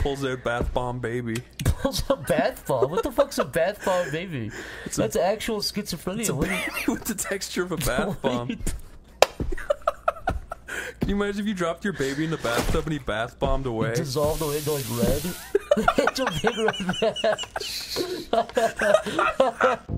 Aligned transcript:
pulls 0.00 0.24
out 0.24 0.42
bath 0.44 0.72
bomb 0.72 0.98
baby. 1.00 1.42
Pulls 1.64 2.02
a 2.10 2.16
bath 2.16 2.66
bomb. 2.66 2.90
What 2.90 3.02
the 3.02 3.12
fuck's 3.12 3.38
a 3.38 3.44
bath 3.44 3.84
bomb 3.84 4.10
baby? 4.10 4.50
It's 4.84 4.98
a- 4.98 5.02
That's 5.02 5.16
actual 5.16 5.60
schizophrenia. 5.60 6.20
It's 6.20 6.28
a 6.28 6.34
baby 6.34 6.56
with 6.88 7.04
the 7.04 7.14
texture 7.14 7.62
of 7.62 7.72
a 7.72 7.76
bath 7.86 8.20
bomb. 8.22 8.48
Can 11.00 11.08
you 11.08 11.14
imagine 11.16 11.40
if 11.40 11.46
you 11.46 11.54
dropped 11.54 11.82
your 11.84 11.94
baby 11.94 12.24
in 12.24 12.30
the 12.30 12.36
bathtub 12.38 12.84
and 12.84 12.92
he 12.92 12.98
bath 12.98 13.38
bombed 13.38 13.66
away? 13.66 13.94
dissolved 13.94 14.42
away 14.42 14.58
into 14.58 14.72
like 14.72 14.84
red. 14.90 15.22
it's 15.98 16.20
a 16.20 16.26
big 16.42 16.56
red 19.80 19.90